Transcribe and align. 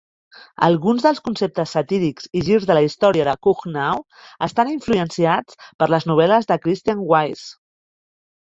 Alguns 0.67 1.03
dels 1.07 1.19
conceptes 1.27 1.73
satírics 1.77 2.25
i 2.39 2.43
girs 2.47 2.65
de 2.71 2.77
la 2.79 2.83
història 2.87 3.27
de 3.29 3.35
Kuhnau 3.49 4.03
estan 4.49 4.73
influenciats 4.73 5.61
per 5.83 5.91
les 5.97 6.11
novel·les 6.15 6.53
de 6.55 6.61
Christian 6.67 7.07
Weise. 7.15 7.49